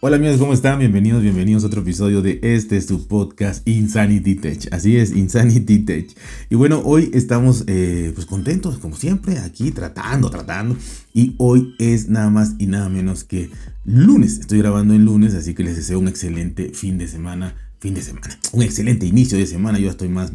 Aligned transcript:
Hola 0.00 0.14
amigos, 0.14 0.38
¿cómo 0.38 0.52
están? 0.52 0.78
Bienvenidos, 0.78 1.22
bienvenidos 1.22 1.64
a 1.64 1.66
otro 1.66 1.80
episodio 1.80 2.22
de 2.22 2.38
este 2.40 2.76
es 2.76 2.86
podcast 2.86 3.66
Insanity 3.66 4.36
Tech. 4.36 4.72
Así 4.72 4.96
es, 4.96 5.10
Insanity 5.10 5.80
Tech. 5.80 6.16
Y 6.48 6.54
bueno, 6.54 6.82
hoy 6.84 7.10
estamos 7.14 7.64
eh, 7.66 8.12
pues 8.14 8.24
contentos, 8.24 8.78
como 8.78 8.94
siempre, 8.94 9.40
aquí 9.40 9.72
tratando, 9.72 10.30
tratando. 10.30 10.76
Y 11.12 11.34
hoy 11.38 11.74
es 11.80 12.08
nada 12.08 12.30
más 12.30 12.54
y 12.60 12.66
nada 12.66 12.88
menos 12.88 13.24
que 13.24 13.50
lunes. 13.84 14.38
Estoy 14.38 14.58
grabando 14.58 14.94
en 14.94 15.04
lunes, 15.04 15.34
así 15.34 15.52
que 15.52 15.64
les 15.64 15.74
deseo 15.74 15.98
un 15.98 16.06
excelente 16.06 16.70
fin 16.74 16.96
de 16.96 17.08
semana. 17.08 17.56
Fin 17.80 17.94
de 17.94 18.02
semana. 18.02 18.38
Un 18.52 18.62
excelente 18.62 19.04
inicio 19.04 19.36
de 19.36 19.48
semana. 19.48 19.80
Yo 19.80 19.90
estoy 19.90 20.10
más 20.10 20.30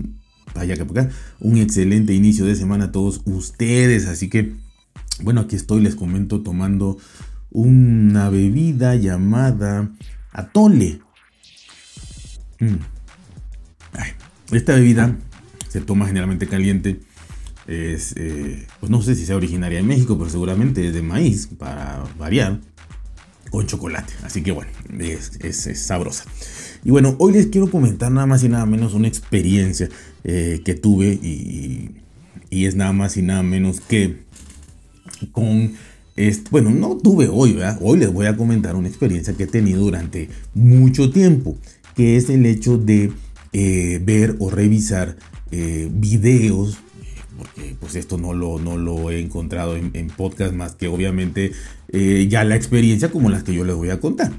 allá 0.55 0.75
que 0.75 0.83
por 0.83 0.99
acá. 0.99 1.09
Un 1.39 1.55
excelente 1.55 2.13
inicio 2.13 2.43
de 2.43 2.57
semana 2.57 2.85
a 2.85 2.91
todos 2.91 3.21
ustedes. 3.23 4.07
Así 4.07 4.27
que, 4.27 4.55
bueno, 5.21 5.39
aquí 5.39 5.55
estoy, 5.55 5.79
les 5.79 5.95
comento 5.95 6.41
tomando 6.41 6.97
una 7.53 8.29
bebida 8.29 8.95
llamada 8.95 9.89
atole. 10.31 10.99
Mm. 12.59 12.75
esta 14.51 14.75
bebida 14.75 15.15
se 15.69 15.81
toma 15.81 16.07
generalmente 16.07 16.47
caliente. 16.47 16.99
Es, 17.67 18.13
eh, 18.17 18.67
pues 18.79 18.89
no 18.89 19.01
sé 19.01 19.15
si 19.15 19.25
sea 19.25 19.37
originaria 19.37 19.77
de 19.77 19.83
México, 19.83 20.17
pero 20.17 20.29
seguramente 20.29 20.85
es 20.85 20.93
de 20.93 21.01
maíz, 21.01 21.47
para 21.47 22.03
variar, 22.17 22.59
con 23.51 23.67
chocolate. 23.67 24.13
Así 24.23 24.41
que 24.41 24.51
bueno, 24.51 24.71
es, 24.99 25.79
sabrosa. 25.79 26.25
Y 26.83 26.91
bueno, 26.91 27.15
hoy 27.19 27.33
les 27.33 27.47
quiero 27.47 27.69
comentar 27.69 28.11
nada 28.11 28.27
más 28.27 28.43
y 28.43 28.49
nada 28.49 28.65
menos 28.65 28.93
una 28.93 29.07
experiencia 29.07 29.87
eh, 30.23 30.61
que 30.65 30.73
tuve 30.73 31.07
y, 31.07 31.95
y 32.49 32.65
es 32.65 32.75
nada 32.75 32.93
más 32.93 33.15
y 33.15 33.21
nada 33.21 33.43
menos 33.43 33.79
que 33.79 34.23
con 35.31 35.73
bueno, 36.51 36.69
no 36.69 36.97
tuve 36.97 37.27
hoy, 37.27 37.53
¿verdad? 37.53 37.79
Hoy 37.81 37.99
les 37.99 38.13
voy 38.13 38.27
a 38.27 38.37
comentar 38.37 38.75
una 38.75 38.87
experiencia 38.87 39.33
que 39.33 39.43
he 39.43 39.47
tenido 39.47 39.81
durante 39.81 40.29
mucho 40.53 41.11
tiempo, 41.11 41.57
que 41.95 42.17
es 42.17 42.29
el 42.29 42.45
hecho 42.45 42.77
de 42.77 43.11
eh, 43.51 43.99
ver 44.03 44.35
o 44.39 44.49
revisar 44.49 45.15
eh, 45.51 45.89
videos, 45.91 46.77
porque 47.37 47.75
pues 47.79 47.95
esto 47.95 48.17
no 48.17 48.33
lo, 48.33 48.59
no 48.59 48.77
lo 48.77 49.09
he 49.09 49.19
encontrado 49.19 49.75
en, 49.75 50.07
podcast 50.15 50.53
más 50.53 50.75
que 50.75 50.87
obviamente 50.87 51.51
eh, 51.89 52.27
ya 52.29 52.43
la 52.43 52.55
experiencia 52.55 53.09
como 53.09 53.29
las 53.29 53.43
que 53.43 53.53
yo 53.53 53.63
les 53.63 53.75
voy 53.75 53.89
a 53.89 53.99
contar. 53.99 54.31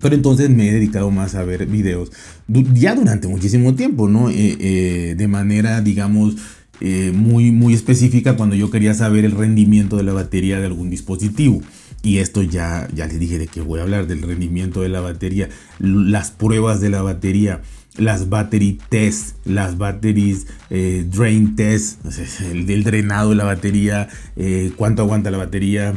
Pero 0.00 0.14
entonces 0.14 0.50
me 0.50 0.68
he 0.68 0.72
dedicado 0.72 1.10
más 1.10 1.34
a 1.34 1.44
ver 1.44 1.66
videos 1.66 2.10
ya 2.48 2.94
durante 2.94 3.28
muchísimo 3.28 3.74
tiempo, 3.74 4.08
¿no? 4.08 4.28
de 4.28 5.26
manera, 5.28 5.80
digamos, 5.80 6.36
eh, 6.80 7.12
muy, 7.14 7.50
muy 7.50 7.74
específica 7.74 8.36
cuando 8.36 8.56
yo 8.56 8.70
quería 8.70 8.94
saber 8.94 9.24
el 9.24 9.32
rendimiento 9.32 9.96
de 9.96 10.02
la 10.02 10.12
batería 10.12 10.58
de 10.60 10.66
algún 10.66 10.90
dispositivo. 10.90 11.62
Y 12.02 12.18
esto 12.18 12.42
ya, 12.42 12.88
ya 12.94 13.06
les 13.06 13.18
dije 13.18 13.38
de 13.38 13.46
que 13.46 13.60
voy 13.60 13.80
a 13.80 13.82
hablar 13.82 14.06
del 14.06 14.22
rendimiento 14.22 14.82
de 14.82 14.90
la 14.90 15.00
batería, 15.00 15.48
las 15.78 16.30
pruebas 16.30 16.80
de 16.80 16.90
la 16.90 17.00
batería, 17.00 17.62
las 17.96 18.28
battery 18.28 18.78
tests, 18.88 19.36
las 19.44 19.78
batteries 19.78 20.46
eh, 20.70 21.06
drain 21.08 21.56
tests, 21.56 21.98
el 22.40 22.84
drenado 22.84 23.30
de 23.30 23.36
la 23.36 23.44
batería, 23.44 24.08
eh, 24.36 24.72
cuánto 24.76 25.02
aguanta 25.02 25.30
la 25.30 25.38
batería, 25.38 25.94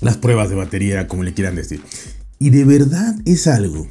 las 0.00 0.16
pruebas 0.16 0.48
de 0.48 0.54
batería, 0.54 1.06
como 1.08 1.22
le 1.22 1.34
quieran 1.34 1.56
decir. 1.56 1.82
Y 2.38 2.50
de 2.50 2.64
verdad 2.64 3.14
es 3.24 3.46
algo 3.46 3.88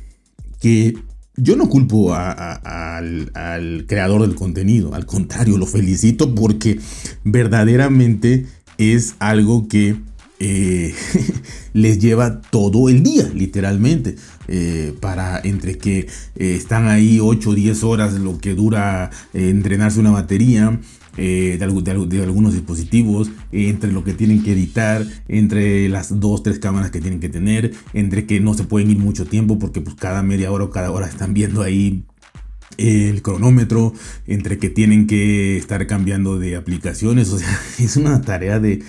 que 0.61 0.95
yo 1.38 1.55
no 1.55 1.69
culpo 1.69 2.14
al, 2.14 3.86
creador 3.88 4.22
del 4.22 4.36
contenido, 4.36 4.94
al 4.94 5.05
contrario, 5.05 5.58
lo 5.58 5.66
felicito 5.66 6.33
porque 6.33 6.80
verdaderamente 7.23 8.45
es 8.78 9.16
algo 9.19 9.67
que 9.67 9.95
eh, 10.39 10.94
les 11.73 12.00
lleva 12.00 12.41
todo 12.41 12.89
el 12.89 13.03
día, 13.03 13.30
literalmente, 13.33 14.16
eh, 14.47 14.94
para 15.00 15.39
entre 15.39 15.78
que 15.78 16.00
eh, 16.00 16.56
están 16.56 16.88
ahí 16.88 17.19
8 17.22 17.50
o 17.50 17.56
10 17.56 17.83
horas 17.83 18.13
lo 18.13 18.38
que 18.38 18.53
dura 18.53 19.11
entrenarse 19.33 20.00
una 20.00 20.11
batería, 20.11 20.79
eh, 21.18 21.58
de, 21.59 22.22
algunos 22.24 22.53
dispositivos, 22.53 23.31
entre 23.52 23.92
lo 23.92 24.03
que 24.03 24.14
tienen 24.14 24.44
que 24.44 24.53
editar, 24.53 25.06
entre 25.28 25.90
las 25.90 26.20
dos, 26.20 26.44
tres 26.44 26.59
cámaras 26.59 26.92
que 26.92 27.02
tienen 27.02 27.20
que 27.20 27.30
tener, 27.30 27.74
entre 27.94 28.26
que 28.26 28.40
no 28.40 28.53
se 28.53 28.64
pueden 28.64 28.92
ir 28.92 28.98
mucho 28.98 29.26
tiempo 29.26 29.59
porque 29.59 29.81
pues 29.81 29.96
cada 29.96 30.24
media 30.24 30.52
hora 30.52 30.66
o 30.66 30.70
cada 30.70 30.92
hora 30.92 31.08
están 31.08 31.34
viendo 31.34 31.62
ahí 31.62 32.03
el 32.78 33.22
cronómetro, 33.22 33.94
entre 34.28 34.58
que 34.58 34.70
tienen 34.70 35.08
que 35.08 35.58
estar 35.58 35.88
cambiando 35.88 36.38
de 36.38 36.56
aplicaciones, 36.56 37.30
o 37.32 37.38
sea, 37.38 37.59
es 37.80 37.96
una 37.96 38.22
tarea 38.22 38.59
de, 38.59 38.84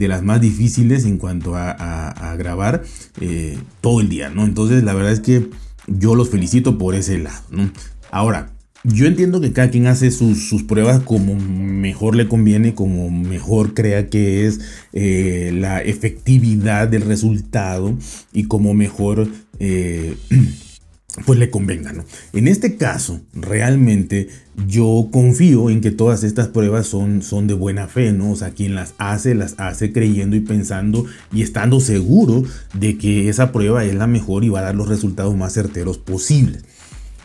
las 0.00 0.22
más 0.22 0.40
difíciles 0.40 1.04
en 1.04 1.18
cuanto 1.18 1.56
a, 1.56 2.36
grabar 2.38 2.82
eh, 3.20 3.58
todo 3.80 4.00
el 4.00 4.08
día, 4.08 4.30
¿no? 4.30 4.44
Entonces 4.44 4.82
la 4.84 4.94
verdad 4.94 5.12
es 5.12 5.20
que 5.20 5.50
yo 5.86 6.14
los 6.14 6.30
felicito 6.30 6.78
por 6.78 6.94
ese 6.94 7.18
lado, 7.18 7.42
¿no? 7.50 7.70
Ahora, 8.10 8.51
yo 8.84 9.06
entiendo 9.06 9.40
que 9.40 9.52
cada 9.52 9.70
quien 9.70 9.86
hace 9.86 10.10
sus, 10.10 10.64
pruebas 10.64 11.00
como 11.00 11.36
mejor 11.36 12.16
le 12.16 12.28
conviene, 12.28 12.74
como 12.74 13.10
mejor 13.10 13.74
crea 13.74 14.08
que 14.08 14.46
es 14.46 14.60
eh, 14.92 15.52
la 15.54 15.80
efectividad 15.80 16.88
del 16.88 17.02
resultado 17.02 17.96
y 18.32 18.44
como 18.44 18.74
mejor 18.74 19.28
eh, 19.60 20.16
pues 21.26 21.38
le 21.38 21.48
convenga. 21.50 21.92
¿no? 21.92 22.04
En 22.32 22.48
este 22.48 22.76
caso, 22.76 23.20
realmente 23.32 24.28
yo 24.66 25.08
confío 25.12 25.70
en 25.70 25.80
que 25.80 25.92
todas 25.92 26.24
estas 26.24 26.48
pruebas 26.48 26.88
son, 26.88 27.22
son 27.22 27.46
de 27.46 27.54
buena 27.54 27.86
fe, 27.86 28.12
¿no? 28.12 28.32
O 28.32 28.36
sea, 28.36 28.50
quien 28.50 28.74
las 28.74 28.94
hace, 28.98 29.34
las 29.36 29.54
hace 29.58 29.92
creyendo 29.92 30.34
y 30.34 30.40
pensando 30.40 31.06
y 31.32 31.42
estando 31.42 31.78
seguro 31.78 32.42
de 32.74 32.98
que 32.98 33.28
esa 33.28 33.52
prueba 33.52 33.84
es 33.84 33.94
la 33.94 34.08
mejor 34.08 34.42
y 34.42 34.48
va 34.48 34.58
a 34.58 34.64
dar 34.64 34.74
los 34.74 34.88
resultados 34.88 35.36
más 35.36 35.54
certeros 35.54 35.98
posibles. 35.98 36.64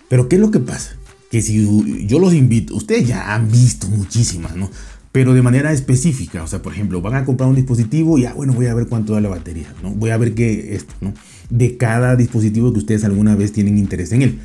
Pero 0.08 0.30
¿qué 0.30 0.36
es 0.36 0.42
lo 0.42 0.52
que 0.52 0.60
pasa? 0.60 0.98
Que 1.32 1.42
si 1.42 2.06
yo 2.08 2.20
los 2.20 2.34
invito, 2.34 2.76
ustedes 2.76 3.08
ya 3.08 3.34
han 3.34 3.52
visto 3.52 3.88
muchísimas, 3.88 4.56
¿no? 4.56 4.70
Pero 5.12 5.34
de 5.34 5.42
manera 5.42 5.72
específica, 5.72 6.44
o 6.44 6.48
sea, 6.48 6.62
por 6.62 6.74
ejemplo, 6.74 7.02
van 7.02 7.16
a 7.16 7.26
comprar 7.26 7.50
un 7.50 7.56
dispositivo 7.56 8.18
y 8.18 8.24
ya, 8.24 8.34
bueno, 8.34 8.54
voy 8.54 8.68
a 8.68 8.74
ver 8.74 8.88
cuánto 8.88 9.14
da 9.14 9.22
la 9.22 9.30
batería, 9.30 9.74
¿no? 9.82 9.92
Voy 9.92 10.12
a 10.12 10.18
ver 10.18 10.34
qué 10.36 10.76
esto, 10.76 10.94
¿no? 11.02 11.14
De 11.50 11.78
cada 11.78 12.16
dispositivo 12.16 12.72
que 12.72 12.80
ustedes 12.80 13.04
alguna 13.04 13.36
vez 13.36 13.52
tienen 13.52 13.78
interés 13.78 14.12
en 14.12 14.22
él. 14.22 14.40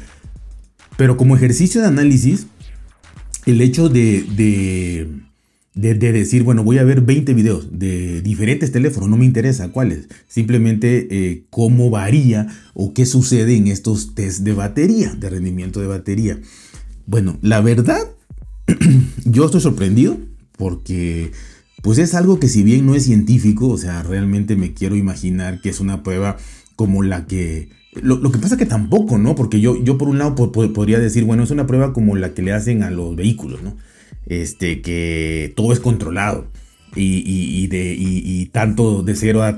Pero 0.96 1.16
como 1.16 1.36
ejercicio 1.36 1.80
de 1.80 1.88
análisis, 1.88 2.46
el 3.46 3.60
hecho 3.60 3.88
de, 3.88 4.24
de, 4.34 5.08
de, 5.74 6.12
decir, 6.12 6.42
bueno, 6.42 6.64
voy 6.64 6.78
a 6.78 6.84
ver 6.84 7.00
20 7.00 7.34
videos 7.34 7.78
de 7.78 8.22
diferentes 8.22 8.72
teléfonos, 8.72 9.08
no 9.08 9.16
me 9.16 9.24
interesa 9.24 9.72
cuáles, 9.72 10.08
simplemente 10.28 11.08
eh, 11.10 11.44
cómo 11.50 11.90
varía 11.90 12.46
o 12.74 12.94
qué 12.94 13.06
sucede 13.06 13.56
en 13.56 13.68
estos 13.68 14.14
test 14.14 14.40
de 14.40 14.52
batería, 14.52 15.14
de 15.14 15.30
rendimiento 15.30 15.80
de 15.80 15.86
batería. 15.86 16.38
Bueno, 17.06 17.38
la 17.42 17.60
verdad, 17.60 18.00
yo 19.24 19.44
estoy 19.44 19.60
sorprendido 19.60 20.16
porque 20.56 21.32
pues 21.82 21.98
es 21.98 22.14
algo 22.14 22.38
que 22.38 22.48
si 22.48 22.62
bien 22.62 22.86
no 22.86 22.94
es 22.94 23.04
científico, 23.04 23.68
o 23.68 23.78
sea, 23.78 24.02
realmente 24.02 24.56
me 24.56 24.72
quiero 24.72 24.94
imaginar 24.94 25.60
que 25.60 25.70
es 25.70 25.80
una 25.80 26.02
prueba 26.02 26.36
como 26.76 27.02
la 27.02 27.26
que... 27.26 27.70
Lo, 28.00 28.32
que 28.32 28.38
pasa 28.38 28.56
que 28.56 28.64
tampoco, 28.64 29.18
¿no? 29.18 29.34
Porque 29.34 29.60
yo, 29.60 29.82
yo 29.82 29.98
por 29.98 30.08
un 30.08 30.18
lado 30.18 30.34
podría 30.52 30.98
decir, 30.98 31.24
bueno, 31.24 31.42
es 31.42 31.50
una 31.50 31.66
prueba 31.66 31.92
como 31.92 32.16
la 32.16 32.32
que 32.32 32.40
le 32.40 32.52
hacen 32.52 32.82
a 32.82 32.90
los 32.90 33.14
vehículos, 33.14 33.62
¿no? 33.62 33.76
Este, 34.24 34.80
que 34.80 35.52
todo 35.56 35.72
es 35.72 35.80
controlado 35.80 36.46
y, 36.94 37.66
de, 37.68 37.94
y, 37.98 38.46
tanto 38.46 39.02
de 39.02 39.14
0 39.14 39.42
a, 39.42 39.48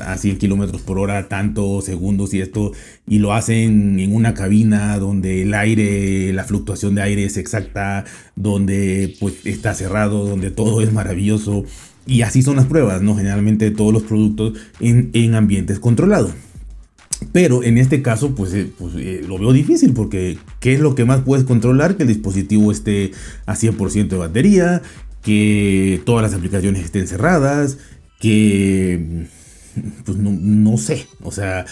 a, 0.00 0.18
100 0.18 0.38
kilómetros 0.38 0.82
por 0.82 0.98
hora, 0.98 1.28
tantos 1.28 1.84
segundos 1.84 2.34
y 2.34 2.40
esto, 2.40 2.72
y 3.06 3.18
lo 3.18 3.32
hacen 3.32 3.98
en 3.98 4.14
una 4.14 4.34
cabina 4.34 4.98
donde 4.98 5.42
el 5.42 5.54
aire, 5.54 6.32
la 6.32 6.44
fluctuación 6.44 6.94
de 6.94 7.02
aire 7.02 7.24
es 7.24 7.36
exacta, 7.36 8.04
donde 8.36 9.16
pues 9.20 9.44
está 9.44 9.74
cerrado, 9.74 10.26
donde 10.26 10.50
todo 10.50 10.82
es 10.82 10.92
maravilloso. 10.92 11.64
Y 12.06 12.22
así 12.22 12.42
son 12.42 12.56
las 12.56 12.66
pruebas, 12.66 13.00
¿no? 13.00 13.16
Generalmente 13.16 13.70
todos 13.70 13.92
los 13.92 14.02
productos 14.02 14.54
en, 14.80 15.10
en 15.12 15.34
ambientes 15.34 15.78
controlados. 15.78 16.32
Pero 17.30 17.62
en 17.62 17.78
este 17.78 18.02
caso, 18.02 18.34
pues, 18.34 18.52
eh, 18.54 18.70
pues 18.76 18.94
eh, 18.96 19.22
lo 19.26 19.38
veo 19.38 19.52
difícil 19.52 19.92
porque 19.92 20.38
¿qué 20.60 20.74
es 20.74 20.80
lo 20.80 20.94
que 20.94 21.04
más 21.04 21.20
puedes 21.20 21.44
controlar? 21.44 21.96
Que 21.96 22.02
el 22.02 22.08
dispositivo 22.08 22.72
esté 22.72 23.12
a 23.46 23.54
100% 23.54 24.08
de 24.08 24.16
batería, 24.16 24.82
que 25.22 26.00
todas 26.04 26.22
las 26.22 26.34
aplicaciones 26.34 26.84
estén 26.84 27.06
cerradas, 27.06 27.78
que 28.20 29.26
pues 30.04 30.18
no, 30.18 30.76
sé, 30.76 31.06
o 31.22 31.32
sea, 31.32 31.64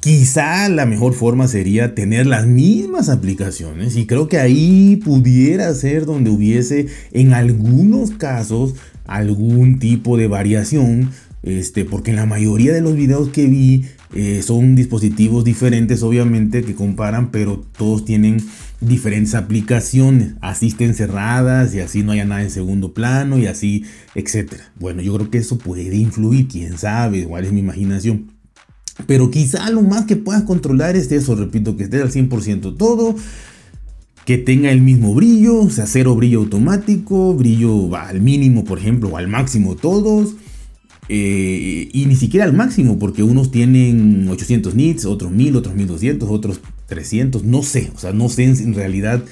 quizá 0.00 0.68
la 0.68 0.86
mejor 0.86 1.14
forma 1.14 1.48
sería 1.48 1.94
tener 1.94 2.26
las 2.26 2.46
mismas 2.46 3.08
aplicaciones 3.08 3.96
y 3.96 4.06
creo 4.06 4.28
que 4.28 4.38
ahí 4.38 4.96
pudiera 4.96 5.72
ser 5.74 6.04
donde 6.04 6.30
hubiese 6.30 6.86
en 7.12 7.32
algunos 7.32 8.10
casos 8.10 8.74
algún 9.06 9.78
tipo 9.78 10.16
de 10.16 10.26
variación, 10.26 11.10
este, 11.42 11.84
porque 11.84 12.10
en 12.10 12.16
la 12.16 12.26
mayoría 12.26 12.72
de 12.72 12.80
los 12.80 12.96
videos 12.96 13.30
que 13.30 13.46
vi 13.46 13.86
eh, 14.14 14.42
son 14.42 14.76
dispositivos 14.76 15.44
diferentes 15.44 16.02
obviamente 16.02 16.62
que 16.62 16.74
comparan, 16.74 17.30
pero 17.30 17.64
todos 17.76 18.04
tienen 18.04 18.38
diferentes 18.80 19.34
aplicaciones, 19.34 20.34
así 20.40 20.68
estén 20.68 20.94
cerradas 20.94 21.74
y 21.74 21.80
así 21.80 22.02
no 22.02 22.12
haya 22.12 22.24
nada 22.24 22.42
en 22.42 22.50
segundo 22.50 22.92
plano 22.92 23.38
y 23.38 23.46
así, 23.46 23.84
etcétera. 24.14 24.72
Bueno, 24.78 25.02
yo 25.02 25.14
creo 25.14 25.30
que 25.30 25.38
eso 25.38 25.58
puede 25.58 25.94
influir, 25.96 26.48
quién 26.48 26.78
sabe, 26.78 27.18
igual 27.18 27.44
es 27.44 27.52
mi 27.52 27.60
imaginación. 27.60 28.30
Pero 29.06 29.30
quizá 29.30 29.68
lo 29.70 29.82
más 29.82 30.06
que 30.06 30.16
puedas 30.16 30.42
controlar 30.44 30.96
es 30.96 31.10
eso, 31.12 31.34
repito, 31.34 31.76
que 31.76 31.84
esté 31.84 32.00
al 32.00 32.10
100% 32.10 32.76
todo, 32.76 33.14
que 34.24 34.38
tenga 34.38 34.70
el 34.70 34.80
mismo 34.80 35.14
brillo, 35.14 35.60
o 35.60 35.70
sea, 35.70 35.86
cero 35.86 36.14
brillo 36.14 36.40
automático, 36.40 37.34
brillo 37.34 37.94
al 37.94 38.20
mínimo, 38.20 38.64
por 38.64 38.78
ejemplo, 38.78 39.10
o 39.10 39.16
al 39.16 39.28
máximo 39.28 39.76
todos. 39.76 40.34
Eh, 41.08 41.88
y 41.92 42.06
ni 42.06 42.16
siquiera 42.16 42.44
al 42.44 42.52
máximo, 42.52 42.98
porque 42.98 43.22
unos 43.22 43.50
tienen 43.50 44.28
800 44.28 44.74
nits, 44.74 45.04
otros 45.04 45.30
1000, 45.30 45.56
otros 45.56 45.74
1200, 45.74 46.28
otros 46.28 46.60
300, 46.86 47.44
no 47.44 47.62
sé, 47.62 47.92
o 47.94 47.98
sea, 47.98 48.12
no 48.12 48.28
sé 48.28 48.44
en 48.44 48.74
realidad 48.74 49.22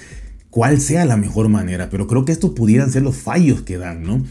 cuál 0.51 0.81
sea 0.81 1.05
la 1.05 1.17
mejor 1.17 1.49
manera, 1.49 1.91
pero 1.91 2.07
creo 2.07 2.25
que 2.25 2.31
estos 2.31 2.51
pudieran 2.51 2.93
ser 2.93 3.03
los 3.03 3.17
fallos 3.17 3.63
que 3.63 3.77
dan, 3.77 4.05
¿no? 4.05 4.23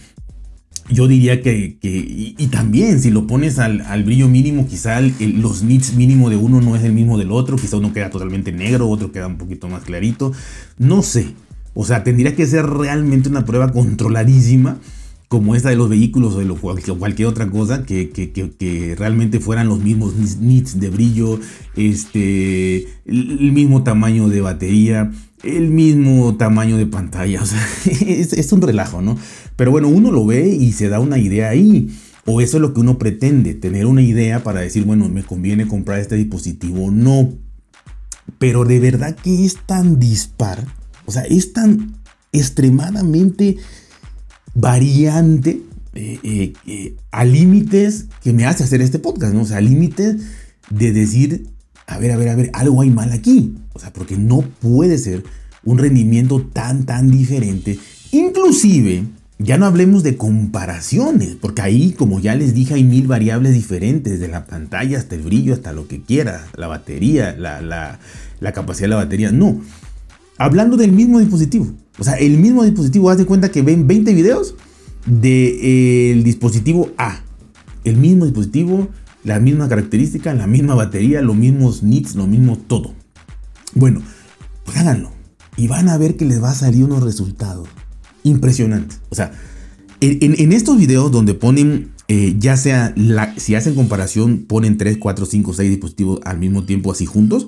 Yo 0.90 1.07
diría 1.07 1.42
que, 1.42 1.78
y, 1.81 2.48
también 2.48 3.00
si 3.01 3.10
lo 3.10 3.25
pones 3.25 3.57
al, 3.57 4.04
brillo 4.04 4.28
mínimo, 4.28 4.68
quizá 4.68 5.00
los 5.01 5.63
nits 5.63 5.96
mínimo 5.96 6.30
de 6.30 6.36
uno 6.36 6.60
no 6.60 6.75
es 6.75 6.84
el 6.84 6.92
mismo 6.92 7.18
del 7.18 7.31
otro, 7.31 7.56
quizá 7.56 7.78
uno 7.78 7.94
queda 7.94 8.10
totalmente 8.10 8.51
negro, 8.51 8.89
otro 8.89 9.12
queda 9.12 9.28
un 9.28 9.38
poquito 9.38 9.69
más 9.69 9.84
clarito, 9.84 10.34
no 10.78 11.01
sé, 11.01 11.28
o 11.74 11.86
sea, 11.86 12.04
tendría 12.04 12.36
que 12.36 12.46
ser 12.46 12.66
realmente 12.66 13.30
una 13.30 13.46
prueba 13.46 13.72
controladísima 13.72 14.78
como 15.33 15.56
esta 15.56 15.69
de 15.69 15.75
los 15.75 15.89
vehículos 15.89 16.35
o 16.35 16.38
de 16.38 16.95
cualquier 17.00 17.27
otra 17.27 17.50
cosa, 17.50 17.88
que, 17.88 18.95
realmente 18.95 19.39
fueran 19.39 19.68
los 19.68 19.80
mismos 19.80 20.13
nits 20.39 20.80
de 20.80 20.91
brillo, 20.91 21.39
este, 21.75 22.85
el 23.07 23.51
mismo 23.51 23.81
tamaño 23.81 24.30
de 24.30 24.41
batería, 24.41 25.12
el 25.41 25.69
mismo 25.69 26.35
tamaño 26.35 26.77
de 26.77 26.85
pantalla. 26.85 27.41
O 27.44 27.45
sea, 27.47 27.68
es, 28.06 28.51
un 28.53 28.62
relajo, 28.62 29.01
¿no? 29.01 29.18
Pero 29.56 29.71
bueno, 29.71 29.88
uno 29.88 30.12
lo 30.12 30.24
ve 30.24 30.50
y 30.50 30.74
se 30.74 30.88
da 30.88 31.00
una 31.00 31.18
idea 31.18 31.50
ahí. 31.50 31.89
O 32.27 32.39
eso 32.39 32.57
es 32.57 32.62
lo 32.62 32.75
que 32.75 32.81
uno 32.81 33.00
pretende, 33.00 33.56
tener 33.56 33.88
una 33.88 34.03
idea 34.03 34.44
para 34.44 34.59
decir, 34.59 34.83
bueno, 34.86 35.09
me 35.09 35.24
conviene 35.24 35.68
comprar 35.68 35.97
este 35.97 36.15
dispositivo 36.15 36.86
o 36.86 36.91
no. 36.91 37.33
Pero 38.38 38.65
de 38.65 38.79
verdad 38.79 39.15
que 39.15 39.45
es 39.45 39.57
tan 39.65 40.00
dispar, 40.00 40.63
o 41.07 41.12
sea, 41.12 41.24
es 41.24 41.53
tan 41.53 41.95
extremadamente 42.31 43.57
variante 44.53 45.61
eh, 45.95 46.19
eh, 46.23 46.53
eh, 46.65 46.95
a 47.11 47.23
límites 47.23 48.07
que 48.23 48.33
me 48.33 48.45
hace 48.45 48.63
hacer 48.63 48.81
este 48.81 49.00
podcast, 49.00 49.33
¿no? 49.33 49.41
O 49.41 49.45
sea, 49.45 49.61
límites 49.61 50.17
de 50.69 50.91
decir, 50.91 51.47
a 51.85 52.00
ver, 52.00 52.11
a 52.11 52.17
ver, 52.17 52.29
a 52.29 52.35
ver, 52.35 52.50
algo 52.53 52.81
hay 52.81 52.89
mal 52.89 53.11
aquí. 53.11 53.55
O 53.73 53.79
sea, 53.79 53.94
porque 53.94 54.17
no 54.17 54.41
puede 54.41 54.97
ser 54.97 55.23
un 55.63 55.77
rendimiento 55.77 56.41
tan, 56.41 56.85
tan 56.85 57.09
diferente. 57.09 57.77
Inclusive, 58.11 59.03
ya 59.39 59.57
no 59.57 59.65
hablemos 59.65 60.03
de 60.03 60.17
comparaciones, 60.17 61.35
porque 61.39 61.61
ahí, 61.61 61.91
como 61.91 62.19
ya 62.19 62.35
les 62.35 62.53
dije, 62.53 62.75
hay 62.75 62.83
mil 62.83 63.07
variables 63.07 63.53
diferentes, 63.53 64.19
de 64.19 64.27
la 64.27 64.45
pantalla 64.45 64.97
hasta 64.97 65.15
el 65.15 65.21
brillo, 65.21 65.53
hasta 65.53 65.73
lo 65.73 65.88
que 65.88 66.01
quiera, 66.01 66.47
la 66.55 66.67
batería, 66.67 67.35
la, 67.38 67.61
la, 67.61 68.53
capacidad 68.53 68.85
de 68.85 68.89
la 68.89 68.95
batería. 68.97 69.31
No, 69.31 69.61
hablando 70.38 70.77
del 70.77 70.91
mismo 70.91 71.19
dispositivo. 71.19 71.67
O 72.00 72.04
sea, 72.04 72.16
el 72.16 72.38
mismo 72.38 72.63
dispositivo, 72.63 73.10
haz 73.10 73.18
de 73.18 73.25
cuenta 73.25 73.51
que 73.51 73.62
ven 73.62 73.88
20 73.88 74.13
videos 74.13 74.56
del 75.06 76.24
dispositivo 76.24 76.92
A. 76.98 77.22
El 77.84 77.98
mismo 77.98 78.25
dispositivo 78.25 78.90
la 79.24 79.40
misma 79.40 79.69
característica, 79.69 80.34
la 80.34 80.48
misma 80.48 80.75
batería, 80.75 81.22
los 81.22 81.36
mismos 81.36 81.84
nits, 81.84 82.16
lo 82.16 82.28
mismo 82.28 82.57
todo. 82.57 82.94
Bueno, 83.74 84.01
pues 84.66 84.78
háganlo 84.78 85.12
y 85.56 85.68
van 85.68 85.90
a 85.90 85.98
ver 85.98 86.18
que 86.18 86.25
les 86.25 86.42
va 86.42 86.51
a 86.51 86.56
salir 86.56 86.84
unos 86.84 87.04
resultados 87.04 87.68
impresionantes. 88.24 89.00
O 89.10 89.16
sea, 89.16 89.31
en, 90.01 90.51
estos 90.51 90.78
videos 90.78 91.12
donde 91.12 91.34
ponen, 91.34 91.92
eh, 92.07 92.36
ya 92.38 92.57
sea, 92.57 92.94
si 93.38 93.56
hacen 93.56 93.75
comparación, 93.75 94.46
ponen 94.48 94.78
3, 94.78 94.98
4, 94.98 95.25
5, 95.25 95.54
6 95.54 95.69
dispositivos 95.69 96.19
al 96.25 96.39
mismo 96.39 96.66
tiempo 96.66 96.92
así 96.92 97.06
juntos. 97.06 97.48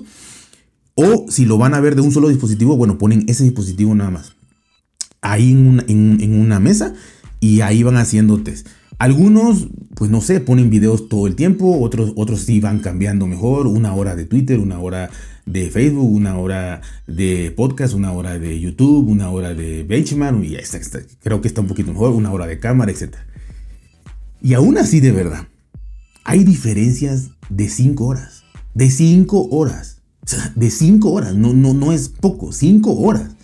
O 0.94 1.26
si 1.28 1.44
lo 1.44 1.58
van 1.58 1.74
a 1.74 1.80
ver 1.80 1.94
de 1.94 2.00
un 2.00 2.10
solo 2.10 2.28
dispositivo, 2.28 2.76
bueno, 2.76 2.96
ponen 2.96 3.24
ese 3.28 3.44
dispositivo 3.44 3.94
nada 3.94 4.10
más. 4.10 4.35
Ahí 5.26 5.50
en 5.52 6.18
en 6.20 6.40
una 6.40 6.60
mesa 6.60 6.94
y 7.40 7.60
ahí 7.60 7.82
van 7.82 7.96
haciendo 7.96 8.42
test. 8.42 8.68
Algunos, 8.98 9.68
pues 9.94 10.10
no 10.10 10.22
sé, 10.22 10.40
ponen 10.40 10.70
videos 10.70 11.08
todo 11.08 11.26
el 11.26 11.34
tiempo, 11.36 11.80
otros, 11.80 12.12
otros 12.16 12.40
sí 12.40 12.60
van 12.60 12.78
cambiando 12.78 13.26
mejor, 13.26 13.66
una 13.66 13.94
hora 13.94 14.16
de 14.16 14.24
Twitter, 14.24 14.58
una 14.58 14.78
hora 14.78 15.10
de 15.44 15.70
Facebook, 15.70 16.10
una 16.10 16.38
hora 16.38 16.80
de 17.06 17.52
podcast, 17.54 17.92
una 17.92 18.12
hora 18.12 18.38
de 18.38 18.58
YouTube, 18.58 19.08
una 19.08 19.28
hora 19.28 19.52
de 19.52 19.84
benchmark, 19.84 20.42
y 20.42 20.56
creo 21.22 21.42
que 21.42 21.48
está 21.48 21.60
un 21.60 21.66
poquito 21.66 21.92
mejor, 21.92 22.12
una 22.12 22.32
hora 22.32 22.46
de 22.46 22.58
cámara, 22.58 22.90
etc. 22.90 23.16
Y 24.40 24.54
aún 24.54 24.78
así, 24.78 25.00
de 25.00 25.12
verdad, 25.12 25.46
hay 26.24 26.44
diferencias 26.44 27.32
de 27.50 27.68
5 27.68 28.02
horas, 28.04 28.44
de 28.72 28.90
5 28.90 29.48
horas, 29.50 29.98
o 30.24 30.28
sea, 30.28 30.52
de 30.56 30.70
5 30.70 31.12
horas, 31.12 31.34
no, 31.34 31.52
no, 31.52 31.74
no 31.74 31.92
es 31.92 32.08
poco, 32.08 32.50
5 32.50 32.94
horas. 32.94 33.35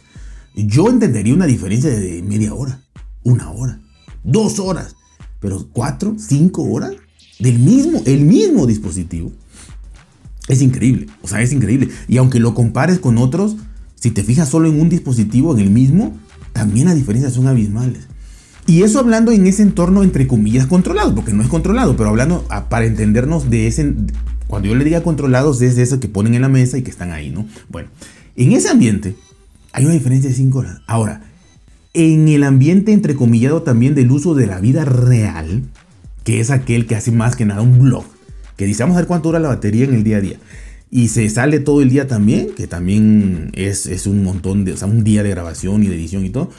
Yo 0.55 0.89
entendería 0.89 1.35
una 1.35 1.47
diferencia 1.47 1.91
de 1.91 2.23
media 2.23 2.55
hora, 2.55 2.83
una 3.23 3.51
hora, 3.51 3.81
dos 4.23 4.59
horas. 4.59 4.97
Pero 5.41 5.67
cuatro, 5.73 6.15
cinco 6.19 6.63
horas 6.63 6.93
del 7.39 7.59
mismo, 7.59 8.01
el 8.07 8.21
mismo 8.21 8.67
dispositivo. 8.67 9.33
Es 10.49 10.63
increíble, 10.63 11.07
o 11.23 11.29
sea, 11.29 11.41
es 11.43 11.53
increíble. 11.53 11.89
Y 12.09 12.17
aunque 12.19 12.39
lo 12.39 12.55
compares 12.55 12.99
con 12.99 13.19
otros, 13.19 13.57
si 13.95 14.11
te 14.11 14.23
fijas 14.23 14.49
solo 14.49 14.69
en 14.69 14.81
un 14.81 14.89
dispositivo, 14.89 15.55
en 15.55 15.61
el 15.61 15.71
mismo, 15.71 16.17
también 16.53 16.87
las 16.87 16.97
diferencias 16.97 17.33
son 17.33 17.47
abismales. 17.47 18.09
Y 18.67 18.83
eso 18.83 19.01
hablando 19.01 19.33
en 19.33 19.47
ese 19.47 19.63
entorno, 19.63 20.03
entre 20.03 20.29
comillas, 20.29 20.67
controlado, 20.67 21.15
porque 21.15 21.33
no 21.33 21.43
es 21.43 21.49
controlado, 21.49 21.97
pero 21.97 22.11
hablando 22.11 22.47
para 22.69 22.87
entendernos 22.87 23.51
de 23.51 23.67
ese, 23.67 23.95
cuando 24.47 24.69
yo 24.69 24.77
le 24.77 24.85
diga 24.85 25.03
controlados, 25.03 25.61
es 25.63 25.75
de 25.75 25.83
eso 25.83 25.99
que 25.99 26.09
ponen 26.09 26.35
en 26.35 26.43
la 26.43 26.49
mesa 26.49 26.79
y 26.79 26.83
que 26.83 26.91
están 26.91 27.11
ahí, 27.11 27.31
¿no? 27.31 27.47
Bueno, 27.69 27.89
en 28.37 28.53
ese 28.53 28.69
ambiente 28.69 29.17
hay 29.73 29.85
una 29.85 29.95
diferencia 29.95 30.31
de 30.31 30.37
5 30.37 30.59
horas. 30.59 30.81
Ahora, 30.87 31.23
en 31.95 32.29
el 32.29 32.45
ambiente 32.45 32.93
entrecomillado 32.93 33.63
también 33.63 33.95
del 33.95 34.11
uso 34.11 34.35
de 34.35 34.47
la 34.47 34.61
vida 34.61 34.85
real, 34.85 35.63
que 36.25 36.41
es 36.41 36.51
aquel 36.51 36.87
que 36.87 36.97
hace 36.97 37.13
más 37.13 37.37
que 37.37 37.45
nada 37.45 37.63
un 37.63 37.79
blog, 37.79 38.05
que 38.57 38.67
dice 38.67 38.83
vamos 38.83 38.97
a 38.97 39.01
ver 39.01 39.09
cuánto 39.09 39.29
dura 39.29 39.41
la 39.41 39.49
batería 39.49 39.85
en 39.85 39.95
el 39.95 40.05
día 40.05 40.19
a 40.19 40.21
día. 40.21 40.37
Y 40.91 41.09
se 41.09 41.29
sale 41.31 41.59
todo 41.59 41.81
el 41.81 41.89
día 41.89 42.07
también, 42.07 42.51
que 42.55 42.67
también 42.67 43.51
es, 43.55 43.87
es 43.87 44.07
un 44.07 44.23
montón 44.23 44.65
de, 44.65 44.75
o 44.75 44.77
sea, 44.77 44.89
un 44.89 45.05
día 45.05 45.23
de 45.23 45.31
grabación 45.31 45.83
y 45.83 45.89
de 45.89 45.95
edición 45.95 46.25
y 46.27 46.31
todo. 46.31 46.51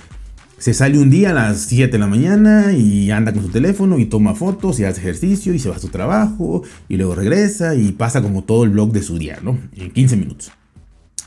Se 0.57 0.74
sale 0.74 0.98
un 0.98 1.10
día 1.10 1.31
a 1.31 1.33
las 1.33 1.62
7 1.62 1.92
de 1.92 2.00
la 2.00 2.07
mañana 2.07 2.74
y 2.74 3.12
anda 3.12 3.33
con 3.33 3.44
su 3.44 3.50
teléfono 3.50 4.00
y 4.00 4.06
toma 4.06 4.33
fotos 4.33 4.80
y 4.80 4.86
hace 4.86 5.01
ejercicio 5.01 5.54
y 5.54 5.60
se 5.60 5.69
va 5.69 5.75
a 5.75 5.80
su 5.80 5.89
trabajo 5.89 6.63
y 6.88 6.98
luego 6.98 7.15
regresa 7.15 7.75
y 7.75 7.92
pasa 7.92 8.21
como 8.21 8.44
todo 8.44 8.63
el 8.63 8.69
blog 8.69 8.92
de 8.92 9.04
su 9.04 9.19
día, 9.19 9.39
¿no? 9.44 9.60
En 9.75 9.91
15 9.91 10.15
minutos. 10.15 10.51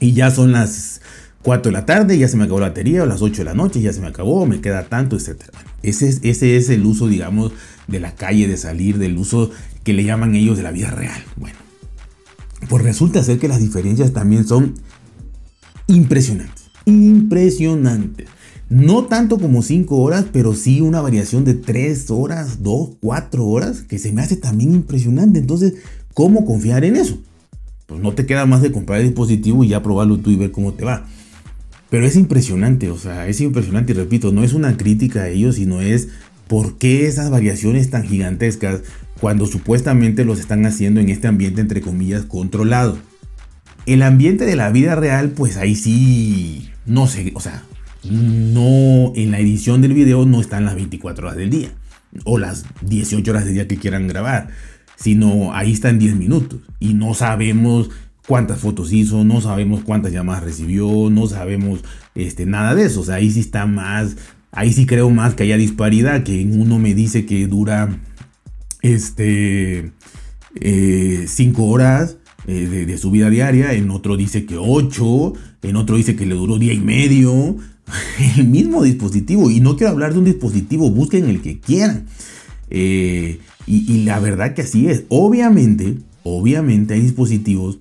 Y 0.00 0.12
ya 0.12 0.30
son 0.30 0.52
las 0.52 1.00
4 1.46 1.70
de 1.70 1.78
la 1.78 1.86
tarde, 1.86 2.18
ya 2.18 2.26
se 2.26 2.36
me 2.36 2.42
acabó 2.42 2.58
la 2.58 2.70
batería, 2.70 3.04
o 3.04 3.06
las 3.06 3.22
8 3.22 3.42
de 3.42 3.44
la 3.44 3.54
noche, 3.54 3.80
ya 3.80 3.92
se 3.92 4.00
me 4.00 4.08
acabó, 4.08 4.46
me 4.46 4.60
queda 4.60 4.88
tanto, 4.88 5.14
etc. 5.14 5.44
Ese 5.80 6.08
es, 6.08 6.18
ese 6.24 6.56
es 6.56 6.68
el 6.70 6.84
uso, 6.84 7.06
digamos, 7.06 7.52
de 7.86 8.00
la 8.00 8.16
calle, 8.16 8.48
de 8.48 8.56
salir, 8.56 8.98
del 8.98 9.16
uso 9.16 9.52
que 9.84 9.92
le 9.92 10.02
llaman 10.02 10.34
ellos 10.34 10.56
de 10.56 10.64
la 10.64 10.72
vida 10.72 10.90
real. 10.90 11.22
Bueno, 11.36 11.56
pues 12.68 12.82
resulta 12.82 13.22
ser 13.22 13.38
que 13.38 13.46
las 13.46 13.60
diferencias 13.60 14.12
también 14.12 14.44
son 14.44 14.74
impresionantes. 15.86 16.64
Impresionantes. 16.84 18.26
No 18.68 19.04
tanto 19.04 19.38
como 19.38 19.62
5 19.62 19.98
horas, 19.98 20.24
pero 20.32 20.52
sí 20.52 20.80
una 20.80 21.00
variación 21.00 21.44
de 21.44 21.54
3 21.54 22.10
horas, 22.10 22.64
2, 22.64 22.96
4 23.00 23.46
horas, 23.46 23.82
que 23.82 24.00
se 24.00 24.10
me 24.10 24.20
hace 24.20 24.36
también 24.36 24.72
impresionante. 24.72 25.38
Entonces, 25.38 25.74
¿cómo 26.12 26.44
confiar 26.44 26.84
en 26.84 26.96
eso? 26.96 27.20
Pues 27.86 28.00
no 28.00 28.14
te 28.14 28.26
queda 28.26 28.46
más 28.46 28.62
de 28.62 28.72
comprar 28.72 28.98
el 28.98 29.06
dispositivo 29.06 29.62
y 29.62 29.68
ya 29.68 29.80
probarlo 29.80 30.18
tú 30.18 30.32
y 30.32 30.36
ver 30.36 30.50
cómo 30.50 30.72
te 30.72 30.84
va. 30.84 31.06
Pero 31.90 32.06
es 32.06 32.16
impresionante, 32.16 32.90
o 32.90 32.98
sea, 32.98 33.28
es 33.28 33.40
impresionante 33.40 33.92
y 33.92 33.96
repito, 33.96 34.32
no 34.32 34.42
es 34.42 34.52
una 34.52 34.76
crítica 34.76 35.22
a 35.22 35.28
ellos, 35.28 35.56
sino 35.56 35.80
es 35.80 36.08
por 36.48 36.78
qué 36.78 37.06
esas 37.06 37.30
variaciones 37.30 37.90
tan 37.90 38.04
gigantescas 38.04 38.82
cuando 39.20 39.46
supuestamente 39.46 40.24
los 40.24 40.40
están 40.40 40.66
haciendo 40.66 41.00
en 41.00 41.08
este 41.08 41.28
ambiente 41.28 41.60
entre 41.60 41.80
comillas 41.80 42.24
controlado. 42.24 42.98
El 43.86 44.02
ambiente 44.02 44.46
de 44.46 44.56
la 44.56 44.70
vida 44.70 44.96
real, 44.96 45.30
pues 45.30 45.56
ahí 45.56 45.76
sí, 45.76 46.70
no 46.86 47.06
sé, 47.06 47.32
o 47.34 47.40
sea, 47.40 47.62
no, 48.02 49.12
en 49.14 49.30
la 49.30 49.38
edición 49.38 49.80
del 49.80 49.94
video 49.94 50.26
no 50.26 50.40
están 50.40 50.64
las 50.64 50.74
24 50.74 51.26
horas 51.26 51.38
del 51.38 51.50
día 51.50 51.70
o 52.24 52.38
las 52.38 52.64
18 52.82 53.30
horas 53.30 53.44
del 53.44 53.54
día 53.54 53.68
que 53.68 53.76
quieran 53.76 54.08
grabar, 54.08 54.48
sino 54.96 55.54
ahí 55.54 55.72
están 55.72 55.98
10 55.98 56.16
minutos 56.16 56.60
y 56.80 56.94
no 56.94 57.14
sabemos 57.14 57.90
cuántas 58.26 58.58
fotos 58.58 58.92
hizo, 58.92 59.24
no 59.24 59.40
sabemos 59.40 59.82
cuántas 59.84 60.12
llamadas 60.12 60.44
recibió, 60.44 61.08
no 61.10 61.26
sabemos 61.26 61.80
este, 62.14 62.46
nada 62.46 62.74
de 62.74 62.86
eso. 62.86 63.00
O 63.00 63.04
sea, 63.04 63.16
ahí 63.16 63.30
sí 63.30 63.40
está 63.40 63.66
más, 63.66 64.16
ahí 64.52 64.72
sí 64.72 64.86
creo 64.86 65.10
más 65.10 65.34
que 65.34 65.44
haya 65.44 65.56
disparidad, 65.56 66.24
que 66.24 66.40
en 66.40 66.60
uno 66.60 66.78
me 66.78 66.94
dice 66.94 67.24
que 67.24 67.46
dura 67.46 68.00
este 68.82 69.92
5 70.60 70.62
eh, 70.62 71.26
horas 71.58 72.16
eh, 72.46 72.84
de, 72.86 72.98
su 72.98 73.10
vida 73.10 73.30
diaria, 73.30 73.72
en 73.72 73.90
otro 73.90 74.16
dice 74.16 74.44
que 74.44 74.56
8, 74.56 75.32
en 75.62 75.76
otro 75.76 75.96
dice 75.96 76.16
que 76.16 76.26
le 76.26 76.34
duró 76.34 76.58
día 76.58 76.72
y 76.72 76.80
medio. 76.80 77.56
El 78.36 78.48
mismo 78.48 78.82
dispositivo, 78.82 79.50
y 79.50 79.60
no 79.60 79.76
quiero 79.76 79.92
hablar 79.92 80.12
de 80.12 80.18
un 80.18 80.24
dispositivo, 80.24 80.90
busquen 80.90 81.28
el 81.28 81.40
que 81.40 81.60
quieran. 81.60 82.06
Eh, 82.68 83.38
y 83.68 84.04
la 84.04 84.18
verdad 84.18 84.54
que 84.54 84.62
así 84.62 84.88
es. 84.88 85.04
Obviamente, 85.08 85.98
obviamente 86.24 86.94
hay 86.94 87.00
dispositivos 87.00 87.78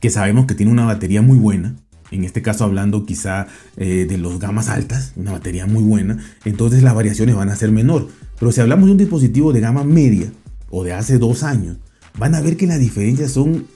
que 0.00 0.10
sabemos 0.10 0.46
que 0.46 0.54
tienen 0.54 0.72
una 0.72 0.84
batería 0.84 1.22
muy 1.22 1.38
buena, 1.38 1.76
en 2.10 2.24
este 2.24 2.42
caso 2.42 2.64
hablando 2.64 3.04
quizá 3.04 3.46
eh, 3.76 4.06
de 4.08 4.18
los 4.18 4.38
gamas 4.38 4.68
altas, 4.68 5.12
una 5.16 5.32
batería 5.32 5.66
muy 5.66 5.82
buena, 5.82 6.18
entonces 6.44 6.82
las 6.82 6.94
variaciones 6.94 7.34
van 7.34 7.50
a 7.50 7.56
ser 7.56 7.70
menor. 7.70 8.08
Pero 8.38 8.52
si 8.52 8.60
hablamos 8.60 8.86
de 8.86 8.92
un 8.92 8.98
dispositivo 8.98 9.52
de 9.52 9.60
gama 9.60 9.84
media 9.84 10.30
o 10.70 10.84
de 10.84 10.92
hace 10.92 11.18
dos 11.18 11.42
años, 11.42 11.78
van 12.18 12.34
a 12.34 12.40
ver 12.40 12.56
que 12.56 12.66
las 12.66 12.78
diferencias 12.78 13.32
son 13.32 13.66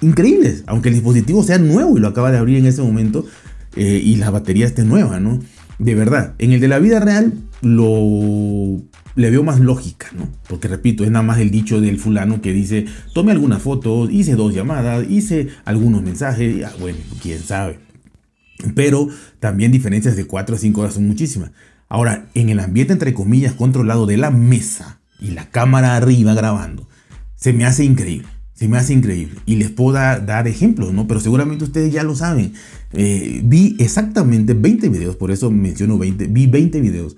increíbles, 0.00 0.64
aunque 0.66 0.88
el 0.88 0.94
dispositivo 0.94 1.42
sea 1.42 1.58
nuevo 1.58 1.96
y 1.96 2.00
lo 2.00 2.08
acaba 2.08 2.30
de 2.30 2.38
abrir 2.38 2.58
en 2.58 2.66
ese 2.66 2.82
momento 2.82 3.26
eh, 3.76 4.00
y 4.02 4.16
la 4.16 4.30
batería 4.30 4.66
esté 4.66 4.84
nueva, 4.84 5.20
¿no? 5.20 5.40
De 5.78 5.94
verdad, 5.94 6.34
en 6.38 6.52
el 6.52 6.60
de 6.60 6.68
la 6.68 6.78
vida 6.78 7.00
real 7.00 7.32
lo 7.60 8.80
le 9.14 9.30
veo 9.30 9.42
más 9.42 9.60
lógica, 9.60 10.08
¿no? 10.16 10.28
Porque 10.48 10.68
repito, 10.68 11.04
es 11.04 11.10
nada 11.10 11.22
más 11.22 11.38
el 11.38 11.50
dicho 11.50 11.80
del 11.80 11.98
fulano 11.98 12.40
que 12.40 12.52
dice, 12.52 12.86
tomé 13.14 13.32
algunas 13.32 13.62
fotos, 13.62 14.10
hice 14.12 14.34
dos 14.34 14.54
llamadas, 14.54 15.06
hice 15.08 15.48
algunos 15.64 16.02
mensajes, 16.02 16.64
ah, 16.64 16.72
bueno, 16.78 16.98
quién 17.22 17.40
sabe. 17.40 17.78
Pero 18.74 19.08
también 19.40 19.72
diferencias 19.72 20.16
de 20.16 20.26
4 20.26 20.56
a 20.56 20.58
5 20.58 20.80
horas 20.80 20.94
son 20.94 21.06
muchísimas. 21.06 21.52
Ahora, 21.88 22.28
en 22.34 22.48
el 22.48 22.60
ambiente 22.60 22.92
entre 22.92 23.14
comillas 23.14 23.54
controlado 23.54 24.06
de 24.06 24.16
la 24.16 24.30
mesa 24.30 25.00
y 25.20 25.30
la 25.30 25.48
cámara 25.50 25.96
arriba 25.96 26.34
grabando, 26.34 26.88
se 27.34 27.52
me 27.52 27.64
hace 27.64 27.84
increíble. 27.84 28.28
Se 28.54 28.66
me 28.66 28.76
hace 28.76 28.92
increíble. 28.92 29.38
Y 29.46 29.54
les 29.54 29.70
puedo 29.70 29.92
dar, 29.92 30.48
ejemplos, 30.48 30.92
¿no? 30.92 31.06
Pero 31.06 31.20
seguramente 31.20 31.62
ustedes 31.62 31.92
ya 31.92 32.02
lo 32.02 32.16
saben. 32.16 32.52
Eh, 32.92 33.40
vi 33.44 33.76
exactamente 33.78 34.52
20 34.52 34.88
videos, 34.88 35.14
por 35.14 35.30
eso 35.30 35.48
menciono 35.48 35.96
20. 35.96 36.26
Vi 36.26 36.48
20 36.48 36.80
videos 36.80 37.16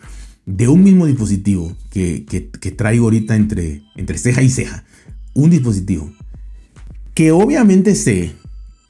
de 0.56 0.68
un 0.68 0.82
mismo 0.82 1.06
dispositivo 1.06 1.72
que, 1.90 2.26
traigo 2.76 3.04
ahorita 3.04 3.36
entre, 3.36 3.82
entre 3.96 4.18
ceja 4.18 4.42
y 4.42 4.50
ceja, 4.50 4.84
un 5.32 5.50
dispositivo 5.50 6.10
que 7.14 7.32
obviamente 7.32 7.94
sé 7.94 8.32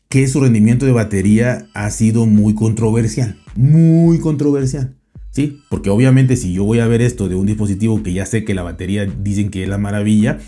que 0.08 0.26
su 0.26 0.40
rendimiento 0.40 0.86
de 0.86 0.92
batería 0.92 1.66
ha 1.74 1.90
sido 1.90 2.26
muy 2.26 2.54
controversial, 2.54 3.38
muy 3.54 4.18
controversial. 4.18 4.96
¿Sí? 5.32 5.60
Porque 5.70 5.90
obviamente 5.90 6.34
si 6.34 6.52
yo 6.52 6.64
voy 6.64 6.80
a 6.80 6.88
ver 6.88 7.00
esto 7.02 7.28
de 7.28 7.36
un 7.36 7.46
dispositivo 7.46 8.02
que 8.02 8.12
ya 8.12 8.26
sé 8.26 8.44
que 8.44 8.52
la 8.52 8.64
batería 8.64 9.06
dicen 9.06 9.50
que 9.50 9.62
es 9.62 9.68
la 9.68 9.78
maravilla, 9.78 10.40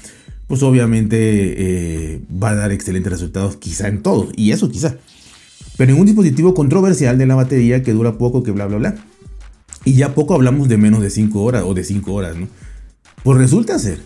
pues 0.48 0.64
obviamente 0.64 1.16
eh, 1.16 2.20
va 2.42 2.50
a 2.50 2.54
dar 2.56 2.72
excelentes 2.72 3.12
resultados 3.12 3.56
quizá 3.56 3.86
en 3.86 4.02
todo, 4.02 4.30
y 4.34 4.50
eso 4.50 4.70
quizá. 4.70 4.96
Pero 5.76 5.92
en 5.92 6.00
un 6.00 6.06
dispositivo 6.06 6.52
controversial 6.52 7.16
de 7.16 7.26
la 7.26 7.36
batería 7.36 7.84
que 7.84 7.92
dura 7.92 8.18
poco, 8.18 8.42
que 8.42 8.50
bla, 8.50 8.66
bla, 8.66 8.78
bla, 8.78 8.96
y 9.84 9.94
ya 9.94 10.14
poco 10.14 10.34
hablamos 10.34 10.68
de 10.68 10.78
menos 10.78 11.00
de 11.02 11.10
5 11.10 11.42
horas 11.42 11.64
o 11.66 11.74
de 11.74 11.84
5 11.84 12.12
horas, 12.12 12.36
¿no? 12.36 12.48
Pues 13.22 13.38
resulta 13.38 13.78
ser 13.78 14.00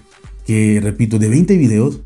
que, 0.46 0.80
repito, 0.82 1.18
de 1.18 1.28
20 1.28 1.56
videos, 1.56 2.00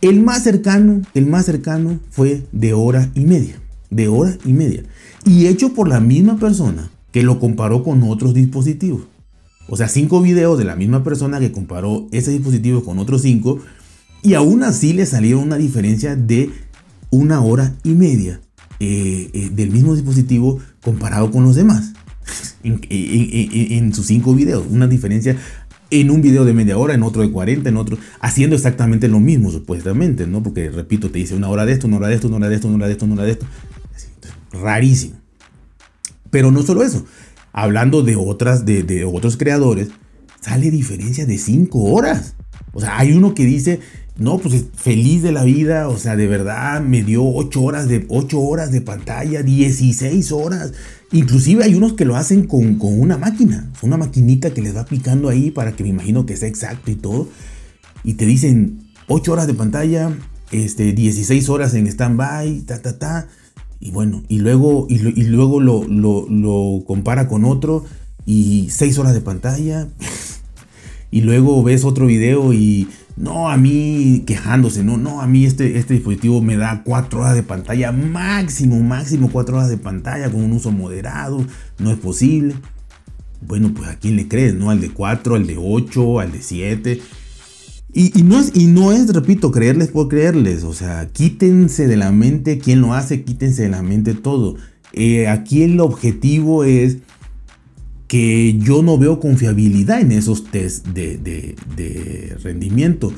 el 0.00 0.22
más 0.22 0.42
cercano, 0.42 1.02
el 1.14 1.26
más 1.26 1.46
cercano 1.46 2.00
fue 2.10 2.42
de 2.52 2.74
hora 2.74 3.10
y 3.14 3.24
media. 3.24 3.60
De 3.90 4.08
hora 4.08 4.36
y 4.44 4.52
media. 4.52 4.82
Y 5.24 5.46
hecho 5.46 5.74
por 5.74 5.88
la 5.88 6.00
misma 6.00 6.38
persona 6.38 6.90
que 7.12 7.22
lo 7.22 7.38
comparó 7.38 7.82
con 7.82 8.02
otros 8.04 8.34
dispositivos. 8.34 9.02
O 9.68 9.76
sea, 9.76 9.88
5 9.88 10.20
videos 10.22 10.58
de 10.58 10.64
la 10.64 10.76
misma 10.76 11.04
persona 11.04 11.38
que 11.38 11.52
comparó 11.52 12.08
ese 12.10 12.30
dispositivo 12.30 12.82
con 12.82 12.98
otros 12.98 13.22
5. 13.22 13.60
Y 14.22 14.34
aún 14.34 14.62
así 14.62 14.92
le 14.92 15.06
salieron 15.06 15.44
una 15.44 15.56
diferencia 15.56 16.16
de 16.16 16.50
una 17.10 17.42
hora 17.42 17.74
y 17.84 17.90
media 17.90 18.40
eh, 18.80 19.30
eh, 19.32 19.50
del 19.52 19.70
mismo 19.70 19.94
dispositivo 19.94 20.58
comparado 20.82 21.30
con 21.30 21.44
los 21.44 21.54
demás 21.54 21.92
en, 22.62 23.94
sus 23.94 24.06
cinco 24.06 24.34
videos. 24.34 24.64
Una 24.70 24.86
diferencia 24.86 25.36
en 25.90 26.10
un 26.10 26.22
video 26.22 26.44
de 26.44 26.54
media 26.54 26.78
hora, 26.78 26.94
en 26.94 27.02
otro 27.02 27.22
de 27.22 27.30
40, 27.30 27.68
en 27.68 27.76
otro, 27.76 27.98
haciendo 28.20 28.56
exactamente 28.56 29.08
lo 29.08 29.20
mismo, 29.20 29.50
supuestamente, 29.50 30.26
¿no? 30.26 30.42
Porque, 30.42 30.70
repito, 30.70 31.10
te 31.10 31.18
dice 31.18 31.34
una 31.34 31.48
hora 31.48 31.66
de 31.66 31.72
esto, 31.72 31.86
una 31.86 31.98
hora 31.98 32.08
de 32.08 32.14
esto, 32.14 32.28
una 32.28 32.36
hora 32.38 32.48
de 32.48 32.54
esto, 32.54 32.66
una 32.68 32.76
hora 32.76 32.86
de 32.86 32.92
esto, 32.92 33.04
una 33.04 33.14
hora 33.14 33.24
de 33.24 33.32
esto. 33.32 33.46
Rarísimo. 34.52 35.16
Pero 36.30 36.50
no 36.50 36.62
solo 36.62 36.82
eso. 36.82 37.04
Hablando 37.52 38.02
de 38.02 38.16
otras, 38.16 38.64
de, 38.64 39.04
otros 39.04 39.36
creadores, 39.36 39.88
sale 40.40 40.70
diferencia 40.70 41.26
de 41.26 41.36
5 41.36 41.78
horas. 41.78 42.36
O 42.72 42.80
sea, 42.80 42.98
hay 42.98 43.12
uno 43.12 43.34
que 43.34 43.44
dice, 43.44 43.80
no, 44.16 44.38
pues 44.38 44.66
feliz 44.74 45.22
de 45.22 45.32
la 45.32 45.42
vida, 45.42 45.88
o 45.88 45.96
sea, 45.96 46.16
de 46.16 46.26
verdad 46.26 46.82
me 46.82 47.02
dio 47.02 47.24
8 47.24 47.62
horas 47.62 47.88
de, 47.88 48.04
8 48.08 48.40
horas 48.40 48.70
de 48.70 48.82
pantalla, 48.82 49.42
16 49.42 50.32
horas. 50.32 50.72
Inclusive 51.12 51.64
hay 51.64 51.74
unos 51.74 51.94
que 51.94 52.04
lo 52.04 52.16
hacen 52.16 52.46
con, 52.46 52.78
una 52.80 53.16
máquina, 53.16 53.70
una 53.80 53.96
maquinita 53.96 54.52
que 54.52 54.60
les 54.60 54.76
va 54.76 54.82
aplicando 54.82 55.30
ahí 55.30 55.50
para 55.50 55.72
que 55.72 55.82
me 55.82 55.88
imagino 55.88 56.26
que 56.26 56.36
sea 56.36 56.48
exacto 56.48 56.90
y 56.90 56.96
todo. 56.96 57.28
Y 58.04 58.14
te 58.14 58.26
dicen 58.26 58.82
8 59.08 59.32
horas 59.32 59.46
de 59.46 59.54
pantalla, 59.54 60.14
este, 60.50 60.92
16 60.92 61.48
horas 61.48 61.72
en 61.74 61.86
stand-by, 61.86 62.60
ta, 62.62 62.82
ta, 62.82 62.98
ta. 62.98 63.28
Y 63.80 63.92
bueno, 63.92 64.22
y 64.28 64.38
luego, 64.38 64.86
y, 64.90 64.98
luego 64.98 65.58
lo, 65.60 65.84
lo, 65.84 66.84
compara 66.86 67.28
con 67.28 67.46
otro 67.46 67.84
y 68.26 68.68
6 68.70 68.98
horas 68.98 69.14
de 69.14 69.22
pantalla. 69.22 69.88
y 71.12 71.20
luego 71.20 71.62
ves 71.62 71.84
otro 71.84 72.06
video 72.06 72.52
y 72.52 72.88
no, 73.16 73.50
a 73.50 73.56
mí 73.58 74.24
quejándose, 74.26 74.82
no, 74.82 74.96
no, 74.96 75.20
a 75.20 75.26
mí 75.26 75.44
este, 75.44 75.78
este 75.78 75.94
dispositivo 75.94 76.40
me 76.40 76.56
da 76.56 76.82
4 76.82 77.20
horas 77.20 77.34
de 77.34 77.42
pantalla, 77.42 77.92
máximo, 77.92 78.80
máximo 78.80 79.28
4 79.30 79.56
horas 79.56 79.68
de 79.68 79.76
pantalla 79.76 80.30
con 80.30 80.42
un 80.42 80.52
uso 80.52 80.72
moderado, 80.72 81.44
no 81.78 81.92
es 81.92 81.98
posible. 81.98 82.54
Bueno, 83.46 83.72
pues 83.74 83.90
a 83.90 83.96
quién 83.96 84.16
le 84.16 84.26
crees, 84.26 84.54
¿no? 84.54 84.70
Al 84.70 84.80
de 84.80 84.90
4, 84.90 85.34
al 85.34 85.46
de 85.46 85.56
8, 85.58 86.20
al 86.20 86.32
de 86.32 86.40
7. 86.40 87.02
Y, 87.92 88.22
no 88.22 88.40
es, 88.40 88.52
y 88.54 88.68
no 88.68 88.92
es, 88.92 89.12
repito, 89.12 89.50
creerles 89.50 89.88
por 89.88 90.08
creerles. 90.08 90.64
O 90.64 90.72
sea, 90.72 91.08
quítense 91.12 91.88
de 91.88 91.96
la 91.96 92.10
mente 92.10 92.58
quién 92.58 92.80
lo 92.80 92.94
hace, 92.94 93.24
quítense 93.24 93.64
de 93.64 93.68
la 93.68 93.82
mente 93.82 94.14
todo. 94.14 94.56
Eh, 94.92 95.28
aquí 95.28 95.62
el 95.62 95.78
objetivo 95.80 96.64
es 96.64 96.98
que 98.12 98.58
yo 98.58 98.82
no 98.82 98.98
veo 98.98 99.20
confiabilidad 99.20 100.02
en 100.02 100.12
esos 100.12 100.44
test 100.44 100.86
de, 100.88 101.56
rendimiento 102.42 103.10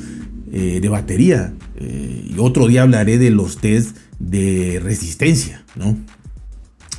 eh, 0.52 0.78
de 0.80 0.88
batería. 0.88 1.52
Eh, 1.78 2.30
y 2.32 2.38
otro 2.38 2.68
día 2.68 2.82
hablaré 2.82 3.18
de 3.18 3.30
los 3.30 3.56
test 3.58 3.96
de 4.20 4.80
resistencia, 4.80 5.64
¿no? 5.74 5.96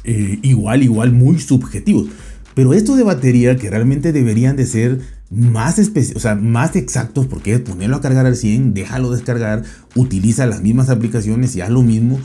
Eh, 0.03 0.39
igual, 0.41 0.83
igual, 0.83 1.13
muy 1.13 1.39
subjetivos. 1.39 2.09
Pero 2.53 2.73
estos 2.73 2.97
de 2.97 3.03
batería 3.03 3.55
que 3.55 3.69
realmente 3.69 4.11
deberían 4.11 4.57
de 4.57 4.65
ser 4.65 4.99
más, 5.29 5.79
o 5.79 6.19
sea, 6.19 6.35
más 6.35 6.75
exactos, 6.75 7.27
porque 7.27 7.53
es 7.53 7.61
ponerlo 7.61 7.95
a 7.95 8.01
cargar 8.01 8.25
al 8.25 8.35
100, 8.35 8.73
déjalo 8.73 9.09
descargar, 9.11 9.63
utiliza 9.95 10.45
las 10.45 10.61
mismas 10.61 10.89
aplicaciones 10.89 11.55
y 11.55 11.61
haz 11.61 11.69
lo 11.69 11.81
mismo. 11.81 12.19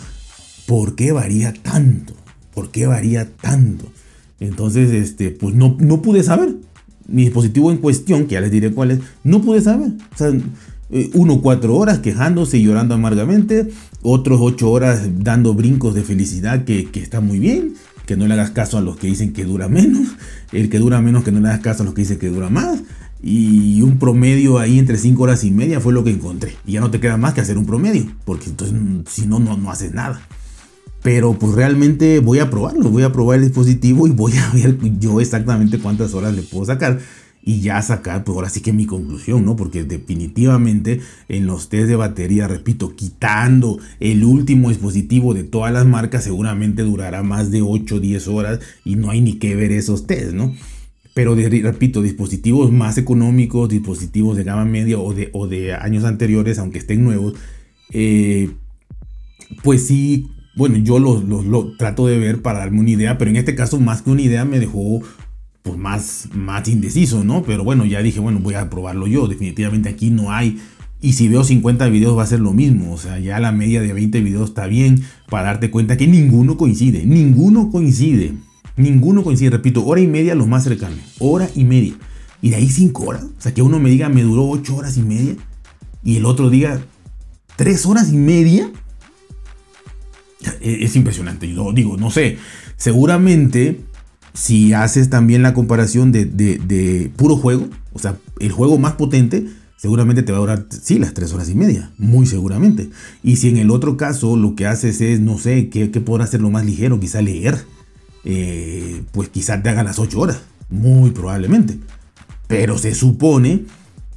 ¿Por 0.67 0.97
qué 0.97 1.13
varía 1.13 1.53
tanto? 1.53 2.17
¿Por 2.53 2.73
qué 2.73 2.89
varía 2.89 3.31
tanto? 3.37 3.93
Entonces, 4.41 4.91
este, 4.91 5.31
pues 5.31 5.55
no, 5.55 5.77
no 5.79 6.03
pude 6.03 6.23
saber. 6.23 6.57
Mi 7.07 7.25
dispositivo 7.25 7.71
en 7.71 7.79
cuestión, 7.79 8.27
que 8.27 8.35
ya 8.35 8.41
les 8.41 8.51
diré 8.51 8.73
cuál 8.73 8.93
es, 8.93 9.01
no 9.25 9.43
pude 9.43 9.61
saber. 9.61 9.93
O 10.15 10.17
sea, 10.17 10.33
eh, 10.91 11.11
uno 11.15 11.41
cuatro 11.41 11.77
horas 11.77 12.01
quejándose 12.01 12.59
y 12.59 12.65
llorando 12.65 12.95
amargamente, 12.95 13.71
otros 14.03 14.41
ocho 14.43 14.71
horas 14.71 15.09
dando 15.19 15.55
brincos 15.55 15.95
de 15.95 16.03
felicidad 16.03 16.65
que, 16.65 16.87
que 16.87 17.01
está 17.01 17.21
muy 17.21 17.39
bien, 17.39 17.75
que 18.07 18.17
no 18.17 18.27
le 18.27 18.35
hagas 18.35 18.51
caso 18.51 18.77
a 18.77 18.81
los 18.81 18.97
que 18.97 19.07
dicen 19.07 19.33
que 19.33 19.45
dura 19.45 19.69
menos, 19.69 20.09
el 20.53 20.69
que 20.69 20.81
dura 20.81 21.01
menos 21.01 21.23
que 21.23 21.31
no 21.31 21.41
le 21.41 21.49
hagas 21.49 21.61
caso 21.61 21.83
a 21.83 21.87
los 21.87 21.95
que 21.95 22.03
dicen 22.03 22.19
que 22.19 22.29
dura 22.29 22.51
más, 22.51 22.81
y 23.23 23.83
un 23.83 23.99
promedio 23.99 24.59
ahí 24.59 24.79
entre 24.79 24.97
cinco 24.97 25.25
horas 25.25 25.45
y 25.45 25.51
media 25.51 25.81
fue 25.81 25.93
lo 25.93 26.03
que 26.03 26.11
encontré. 26.11 26.57
Y 26.67 26.73
ya 26.73 26.81
no 26.81 26.91
te 26.91 27.01
queda 27.01 27.17
más 27.17 27.35
que 27.35 27.41
hacer 27.41 27.59
un 27.59 27.67
promedio, 27.67 28.07
porque 28.25 28.47
entonces 28.47 28.77
si 29.09 29.27
no, 29.27 29.39
no, 29.39 29.57
no 29.57 29.71
haces 29.71 29.93
nada. 29.93 30.21
Pero 31.03 31.35
pues 31.35 31.55
realmente 31.55 32.21
voy 32.21 32.41
a 32.41 32.51
probarlo, 32.51 32.91
voy 32.91 33.03
a 33.03 33.13
probar 33.13 33.39
el 33.39 33.45
dispositivo 33.45 34.07
y 34.07 34.11
voy 34.11 34.33
a 34.37 34.51
ver 34.55 34.79
yo 34.99 35.21
exactamente 35.21 35.79
cuántas 35.79 36.15
horas 36.15 36.35
le 36.35 36.43
puedo 36.43 36.67
sacar 36.67 36.99
y 37.43 37.61
ya 37.61 37.81
sacar, 37.81 38.23
pues 38.25 38.37
ahora 38.37 38.51
sí 38.51 38.61
que 38.61 38.73
mi 38.73 38.85
conclusión, 38.85 39.45
¿no? 39.45 39.57
Porque 39.57 39.85
definitivamente 39.85 41.01
en 41.29 41.47
los 41.47 41.69
test 41.69 41.89
de 41.89 41.97
batería, 41.97 42.47
repito, 42.49 42.95
quitando 42.95 43.79
el 43.99 44.25
último 44.25 44.69
dispositivo 44.69 45.33
de 45.33 45.45
todas 45.45 45.73
las 45.73 45.87
marcas, 45.87 46.25
seguramente 46.25 46.83
durará 46.83 47.23
más 47.23 47.51
de 47.51 47.63
8 47.63 47.97
o 47.97 48.01
10 48.01 48.29
horas 48.29 48.61
y 48.85 48.97
no 48.97 49.11
hay 49.11 49.23
ni 49.23 49.35
que 49.39 49.57
ver 49.57 49.73
esos 49.73 50.07
test, 50.07 50.33
¿no? 50.33 50.55
Pero 51.15 51.35
repito, 51.35 52.03
dispositivos 52.03 52.71
más 52.73 52.99
económicos, 52.99 53.69
dispositivos 53.69 54.37
de 54.37 54.45
gama 54.45 54.65
media 54.65 54.99
o 54.99 55.13
de, 55.13 55.31
o 55.33 55.49
de 55.49 55.75
años 55.75 56.05
anteriores, 56.05 56.59
aunque 56.59 56.79
estén 56.79 57.03
nuevos, 57.03 57.35
eh, 57.91 58.51
pues 59.63 59.87
sí 59.87 60.29
bueno, 60.55 60.79
yo 60.79 60.99
lo, 60.99 61.73
trato 61.77 62.07
de 62.07 62.19
ver 62.19 62.43
para 62.43 62.61
darme 62.61 62.81
una 62.81 62.91
idea, 62.91 63.19
pero 63.19 63.31
en 63.31 63.37
este 63.37 63.55
caso 63.55 63.81
más 63.81 64.03
que 64.03 64.11
una 64.11 64.23
idea 64.23 64.45
me 64.45 64.59
dejó 64.59 65.01
pues 65.63 65.77
más, 65.77 66.29
más 66.33 66.69
indeciso, 66.69 67.23
¿no? 67.25 67.43
Pero 67.43 67.65
bueno, 67.65 67.85
ya 67.85 68.03
dije, 68.03 68.21
bueno, 68.21 68.41
voy 68.41 68.55
a 68.55 68.71
probarlo 68.71 69.07
yo, 69.07 69.29
definitivamente 69.29 69.89
aquí 69.89 70.11
no 70.11 70.33
hay... 70.33 70.59
Y 71.03 71.15
si 71.15 71.29
veo 71.29 71.45
50 71.45 71.89
videos 71.89 72.17
va 72.17 72.25
a 72.25 72.27
ser 72.27 72.41
lo 72.41 72.53
mismo, 72.53 72.93
o 72.93 72.99
sea, 72.99 73.19
ya 73.19 73.41
la 73.41 73.53
media 73.53 73.81
de 73.81 73.91
20 73.95 74.21
videos 74.21 74.51
está 74.51 74.67
bien 74.67 75.03
para 75.31 75.45
darte 75.45 75.71
cuenta 75.71 75.97
que 75.97 76.07
ninguno 76.07 76.59
coincide, 76.59 77.07
ninguno 77.07 77.71
coincide, 77.71 78.35
ninguno 78.77 79.23
coincide, 79.23 79.49
repito, 79.49 79.87
hora 79.87 80.03
y 80.03 80.07
media 80.07 80.35
lo 80.35 80.47
más 80.47 80.65
cercano, 80.65 80.97
hora 81.19 81.49
y 81.55 81.65
media. 81.65 81.95
Y 82.43 82.51
de 82.51 82.57
ahí 82.57 82.69
5 82.69 83.03
horas, 83.03 83.25
o 83.25 83.41
sea, 83.41 83.55
que 83.55 83.63
uno 83.63 83.79
me 83.79 83.89
diga 83.89 84.11
me 84.11 84.23
duró 84.23 84.47
8 84.51 84.77
horas 84.77 84.99
y 84.99 85.03
media 85.03 85.37
y 86.03 86.17
el 86.17 86.25
otro 86.25 86.51
diga 86.51 86.81
tres 87.57 87.87
horas 87.87 88.11
y 88.13 88.17
media. 88.17 88.71
Es 90.61 90.97
impresionante. 90.97 91.53
Yo 91.53 91.73
digo, 91.73 91.97
no 91.97 92.11
sé, 92.11 92.39
seguramente 92.77 93.81
si 94.33 94.73
haces 94.73 95.11
también 95.11 95.43
la 95.43 95.55
comparación 95.55 96.13
de, 96.13 96.25
de, 96.25 97.11
puro 97.17 97.37
juego, 97.37 97.69
o 97.93 97.99
sea, 97.99 98.17
el 98.39 98.53
juego 98.53 98.79
más 98.79 98.95
potente, 98.95 99.47
seguramente 99.77 100.23
te 100.23 100.33
va 100.33 100.39
a 100.39 100.41
durar, 100.41 100.67
sí, 100.71 100.99
las 100.99 101.15
tres 101.15 101.33
horas 101.33 101.49
y 101.49 101.55
media, 101.55 101.91
muy 101.99 102.27
seguramente. 102.27 102.91
Y 103.23 103.37
si 103.37 103.49
en 103.49 103.57
el 103.57 103.71
otro 103.71 103.97
caso 103.97 104.37
lo 104.37 104.55
que 104.55 104.67
haces 104.67 105.01
es, 105.01 105.21
no 105.21 105.39
sé, 105.39 105.69
¿qué, 105.69 105.91
qué 105.91 106.01
podrá 106.01 106.25
hacer 106.25 106.41
lo 106.41 106.51
más 106.51 106.65
ligero? 106.65 107.01
Quizá 107.01 107.23
leer, 107.23 107.59
eh, 108.25 109.03
pues 109.13 109.29
quizá 109.29 109.63
te 109.63 109.69
haga 109.69 109.83
las 109.83 109.99
ocho 109.99 110.21
horas, 110.21 110.41
muy 110.69 111.11
probablemente. 111.11 111.79
Pero 112.47 112.79
se 112.79 112.95
supone 112.95 113.65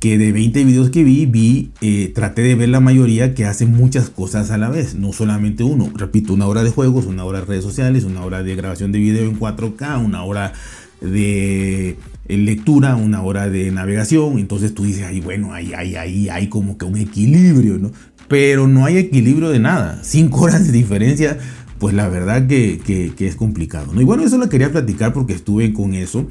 que 0.03 0.17
de 0.17 0.33
20 0.33 0.65
videos 0.65 0.89
que 0.89 1.01
vi, 1.01 1.25
vi, 1.25 1.71
eh, 1.79 2.11
traté 2.13 2.41
de 2.41 2.55
ver 2.55 2.67
la 2.67 2.81
mayoría 2.81 3.33
que 3.33 3.45
hacen 3.45 3.71
muchas 3.71 4.09
cosas 4.09 4.51
a 4.51 4.57
la 4.57 4.69
vez, 4.69 4.95
no 4.95 5.13
solamente 5.13 5.63
uno. 5.63 5.89
Repito, 5.95 6.33
una 6.33 6.45
hora 6.45 6.61
de 6.61 6.71
juegos, 6.71 7.05
una 7.05 7.23
hora 7.23 7.39
de 7.39 7.45
redes 7.45 7.63
sociales, 7.63 8.03
una 8.03 8.25
hora 8.25 8.43
de 8.43 8.53
grabación 8.53 8.91
de 8.91 8.99
video 8.99 9.23
en 9.23 9.39
4K, 9.39 10.03
una 10.03 10.25
hora 10.25 10.51
de 10.99 11.95
eh, 12.27 12.37
lectura, 12.37 12.97
una 12.97 13.23
hora 13.23 13.47
de 13.47 13.71
navegación. 13.71 14.39
Entonces 14.39 14.73
tú 14.73 14.83
dices, 14.83 15.03
ahí 15.03 15.21
bueno, 15.21 15.53
ahí, 15.53 15.71
ahí, 15.71 15.95
ahí 15.95 16.27
hay 16.27 16.49
como 16.49 16.77
que 16.77 16.83
un 16.83 16.97
equilibrio, 16.97 17.79
¿no? 17.79 17.93
Pero 18.27 18.67
no 18.67 18.83
hay 18.83 18.97
equilibrio 18.97 19.51
de 19.51 19.59
nada. 19.59 20.01
Cinco 20.03 20.41
horas 20.41 20.65
de 20.65 20.73
diferencia, 20.73 21.37
pues 21.79 21.95
la 21.95 22.09
verdad 22.09 22.45
que, 22.45 22.81
que 23.15 23.25
es 23.25 23.37
complicado, 23.37 23.93
¿no? 23.93 24.01
Y 24.01 24.03
bueno, 24.03 24.25
eso 24.25 24.37
lo 24.37 24.49
quería 24.49 24.69
platicar 24.69 25.13
porque 25.13 25.31
estuve 25.31 25.71
con 25.71 25.93
eso. 25.93 26.27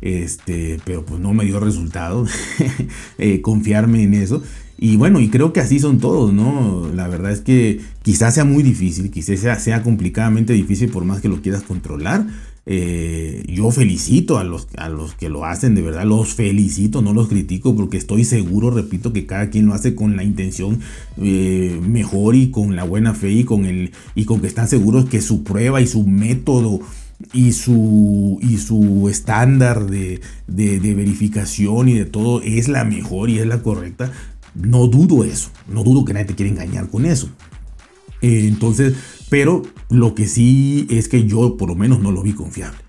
Este, 0.00 0.78
pero 0.84 1.04
pues 1.04 1.20
no 1.20 1.32
me 1.32 1.44
dio 1.44 1.58
resultado 1.58 2.26
eh, 3.18 3.40
confiarme 3.40 4.02
en 4.02 4.14
eso. 4.14 4.42
Y 4.78 4.96
bueno, 4.96 5.20
y 5.20 5.28
creo 5.28 5.52
que 5.52 5.60
así 5.60 5.78
son 5.78 5.98
todos, 5.98 6.34
¿no? 6.34 6.90
La 6.94 7.08
verdad 7.08 7.32
es 7.32 7.40
que 7.40 7.80
quizás 8.02 8.34
sea 8.34 8.44
muy 8.44 8.62
difícil, 8.62 9.10
quizás 9.10 9.62
sea, 9.62 9.82
complicadamente 9.82 10.52
difícil 10.52 10.90
por 10.90 11.04
más 11.04 11.22
que 11.22 11.28
lo 11.28 11.40
quieras 11.40 11.62
controlar. 11.62 12.26
Eh, 12.68 13.44
yo 13.48 13.70
felicito 13.70 14.38
a 14.38 14.44
los, 14.44 14.66
a 14.76 14.88
los 14.88 15.14
que 15.14 15.30
lo 15.30 15.46
hacen, 15.46 15.74
de 15.74 15.82
verdad, 15.82 16.04
los 16.04 16.34
felicito, 16.34 17.00
no 17.00 17.14
los 17.14 17.28
critico 17.28 17.74
porque 17.74 17.96
estoy 17.96 18.24
seguro, 18.24 18.70
repito, 18.70 19.14
que 19.14 19.24
cada 19.24 19.48
quien 19.48 19.66
lo 19.66 19.72
hace 19.72 19.94
con 19.94 20.16
la 20.16 20.24
intención 20.24 20.80
eh, 21.16 21.80
mejor 21.80 22.34
y 22.34 22.50
con 22.50 22.76
la 22.76 22.84
buena 22.84 23.14
fe 23.14 23.30
y 23.30 23.44
con, 23.44 23.64
el, 23.64 23.92
y 24.14 24.24
con 24.24 24.40
que 24.40 24.48
están 24.48 24.68
seguros 24.68 25.06
que 25.06 25.22
su 25.22 25.42
prueba 25.42 25.80
y 25.80 25.86
su 25.86 26.06
método 26.06 26.80
y 27.32 27.52
su, 27.52 28.38
y 28.42 28.58
su 28.58 29.08
estándar 29.08 29.86
de, 29.86 30.20
verificación 30.46 31.88
y 31.88 31.94
de 31.94 32.04
todo 32.04 32.42
es 32.42 32.68
la 32.68 32.84
mejor 32.84 33.30
y 33.30 33.38
es 33.38 33.46
la 33.46 33.62
correcta, 33.62 34.12
no 34.54 34.86
dudo 34.86 35.24
eso, 35.24 35.50
no 35.68 35.82
dudo 35.82 36.04
que 36.04 36.14
nadie 36.14 36.26
te 36.26 36.34
quiera 36.34 36.50
engañar 36.50 36.88
con 36.88 37.04
eso. 37.04 37.28
Eh, 38.22 38.46
entonces, 38.48 38.94
pero 39.28 39.62
lo 39.90 40.14
que 40.14 40.26
sí 40.26 40.86
es 40.90 41.08
que 41.08 41.26
yo 41.26 41.56
por 41.56 41.68
lo 41.68 41.74
menos 41.74 42.00
no 42.00 42.12
lo 42.12 42.22
vi 42.22 42.32
confiable 42.32 42.85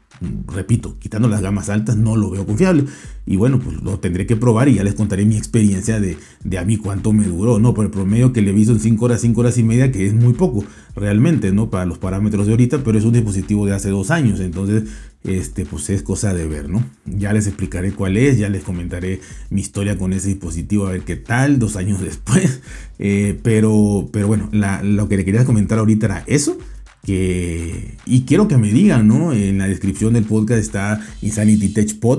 repito, 0.47 0.97
quitando 0.99 1.27
las 1.27 1.41
gamas 1.41 1.69
altas, 1.69 1.97
no 1.97 2.15
lo 2.15 2.29
veo 2.29 2.45
confiable. 2.45 2.85
Y 3.25 3.35
bueno, 3.35 3.59
pues 3.59 3.81
lo 3.81 3.99
tendré 3.99 4.25
que 4.25 4.35
probar 4.35 4.69
y 4.69 4.75
ya 4.75 4.83
les 4.83 4.95
contaré 4.95 5.25
mi 5.25 5.37
experiencia 5.37 5.99
de, 5.99 6.17
de 6.43 6.57
a 6.57 6.63
mí 6.63 6.77
cuánto 6.77 7.11
me 7.11 7.25
duró, 7.25 7.59
¿no? 7.59 7.73
Por 7.73 7.85
el 7.85 7.91
promedio 7.91 8.33
que 8.33 8.41
le 8.41 8.53
vi 8.53 8.65
son 8.65 8.79
5 8.79 9.03
horas, 9.03 9.21
5 9.21 9.41
horas 9.41 9.57
y 9.57 9.63
media, 9.63 9.91
que 9.91 10.07
es 10.07 10.13
muy 10.13 10.33
poco 10.33 10.63
realmente, 10.95 11.51
¿no? 11.51 11.69
Para 11.69 11.85
los 11.85 11.97
parámetros 11.97 12.45
de 12.45 12.53
ahorita, 12.53 12.83
pero 12.83 12.97
es 12.97 13.05
un 13.05 13.13
dispositivo 13.13 13.65
de 13.65 13.73
hace 13.73 13.89
dos 13.89 14.11
años, 14.11 14.39
entonces, 14.39 14.83
este, 15.23 15.65
pues 15.65 15.89
es 15.89 16.03
cosa 16.03 16.33
de 16.33 16.47
ver, 16.47 16.69
¿no? 16.69 16.83
Ya 17.05 17.33
les 17.33 17.47
explicaré 17.47 17.91
cuál 17.91 18.17
es, 18.17 18.37
ya 18.37 18.49
les 18.49 18.63
comentaré 18.63 19.19
mi 19.49 19.61
historia 19.61 19.97
con 19.97 20.13
ese 20.13 20.29
dispositivo, 20.29 20.87
a 20.87 20.91
ver 20.91 21.01
qué 21.01 21.17
tal, 21.17 21.59
dos 21.59 21.75
años 21.75 22.01
después. 22.01 22.61
Eh, 22.99 23.37
pero, 23.43 24.09
pero 24.11 24.27
bueno, 24.27 24.49
lo 24.51 25.09
que 25.09 25.17
le 25.17 25.25
quería 25.25 25.45
comentar 25.45 25.79
ahorita 25.79 26.05
era 26.07 26.23
eso 26.27 26.57
y 27.05 28.25
quiero 28.27 28.47
que 28.47 28.57
me 28.57 28.71
digan, 28.71 29.07
¿no? 29.07 29.31
En 29.31 29.59
la 29.59 29.67
descripción 29.67 30.13
del 30.13 30.25
podcast 30.25 30.59
está 30.59 30.99
Insanity 31.21 31.73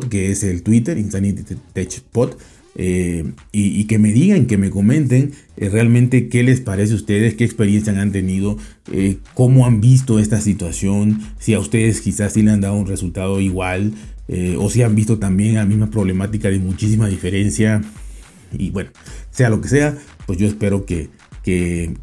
que 0.08 0.30
es 0.30 0.42
el 0.44 0.62
Twitter, 0.62 0.96
Insanity. 0.96 1.42
Eh, 2.80 3.32
y, 3.50 3.84
que 3.84 3.98
me 3.98 4.12
digan, 4.12 4.46
que 4.46 4.56
me 4.56 4.70
comenten 4.70 5.32
eh, 5.56 5.68
realmente 5.68 6.28
qué 6.28 6.44
les 6.44 6.60
parece 6.60 6.92
a 6.92 6.96
ustedes, 6.96 7.34
qué 7.34 7.44
experiencia 7.44 8.00
han 8.00 8.12
tenido, 8.12 8.56
eh, 8.92 9.16
cómo 9.34 9.66
han 9.66 9.80
visto 9.80 10.20
esta 10.20 10.40
situación, 10.40 11.20
si 11.40 11.54
a 11.54 11.58
ustedes 11.58 12.00
quizás 12.00 12.34
sí 12.34 12.42
le 12.42 12.52
han 12.52 12.60
dado 12.60 12.74
un 12.74 12.86
resultado 12.86 13.40
igual, 13.40 13.94
o 14.58 14.68
si 14.68 14.82
han 14.82 14.94
visto 14.94 15.18
también 15.18 15.54
la 15.54 15.64
misma 15.64 15.90
problemática 15.90 16.50
de 16.50 16.58
muchísima 16.58 17.08
diferencia. 17.08 17.80
Y 18.52 18.70
bueno, 18.70 18.90
sea 19.30 19.48
lo 19.48 19.62
que 19.62 19.68
sea, 19.68 19.96
pues 20.26 20.38
yo 20.38 20.46
espero 20.46 20.84
que, 20.84 21.08
que, 21.48 21.94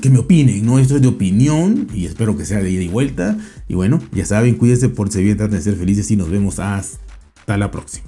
que, 0.00 0.10
me 0.10 0.18
opinen, 0.18 0.66
¿no? 0.66 0.78
Esto 0.78 0.96
es 0.96 1.02
de 1.02 1.08
opinión 1.08 1.88
y 1.94 2.04
espero 2.04 2.36
que 2.36 2.44
sea 2.44 2.60
de 2.60 2.70
ida 2.70 2.82
y 2.82 2.88
vuelta. 2.88 3.38
Y 3.66 3.74
bueno, 3.74 4.00
ya 4.12 4.26
saben, 4.26 4.56
cuídense 4.56 4.90
por 4.90 5.10
si 5.10 5.22
bien, 5.22 5.38
traten 5.38 5.56
de 5.56 5.62
ser 5.62 5.76
felices 5.76 6.10
y 6.10 6.16
nos 6.16 6.28
vemos 6.28 6.58
hasta 6.58 7.56
la 7.56 7.70
próxima. 7.70 8.07